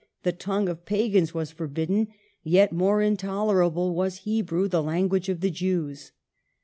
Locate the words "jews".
5.51-6.11